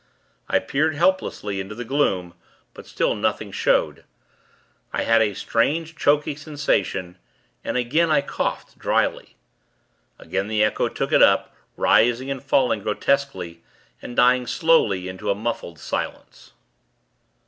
I 0.49 0.57
peered, 0.57 0.95
helplessly, 0.95 1.59
into 1.59 1.75
the 1.75 1.85
gloom; 1.85 2.33
but 2.73 2.87
still 2.87 3.13
nothing 3.13 3.51
showed. 3.51 4.03
I 4.91 5.03
had 5.03 5.21
a 5.21 5.35
strange, 5.35 5.95
choky 5.95 6.33
sensation, 6.33 7.19
and 7.63 7.77
again 7.77 8.09
I 8.09 8.21
coughed, 8.21 8.79
dryly. 8.79 9.35
Again 10.17 10.47
the 10.47 10.63
echo 10.63 10.87
took 10.87 11.11
it 11.11 11.21
up, 11.21 11.55
rising 11.77 12.31
and 12.31 12.41
falling, 12.41 12.81
grotesquely, 12.81 13.61
and 14.01 14.15
dying 14.15 14.47
slowly 14.47 15.07
into 15.07 15.29
a 15.29 15.35
muffled 15.35 15.77
silence. 15.77 16.53